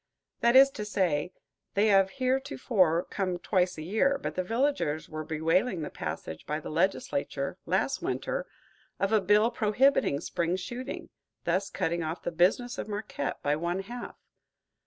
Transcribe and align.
That 0.39 0.55
is 0.55 0.71
to 0.71 0.83
say, 0.83 1.31
they 1.75 1.89
have 1.89 2.09
heretofore 2.17 3.03
come 3.11 3.37
twice 3.37 3.77
a 3.77 3.83
year, 3.83 4.17
but 4.17 4.33
the 4.33 4.43
villagers 4.43 5.07
were 5.07 5.23
bewailing 5.23 5.83
the 5.83 5.91
passage 5.91 6.47
by 6.47 6.59
the 6.59 6.71
legislature, 6.71 7.59
last 7.67 8.01
winter, 8.01 8.47
of 8.99 9.11
a 9.13 9.21
bill 9.21 9.51
prohibiting 9.51 10.19
spring 10.19 10.55
shooting, 10.55 11.09
thus 11.43 11.69
cutting 11.69 12.01
off 12.01 12.23
the 12.23 12.31
business 12.31 12.79
of 12.79 12.87
Marquette 12.87 13.43
by 13.43 13.55
one 13.55 13.81
half. 13.83 14.15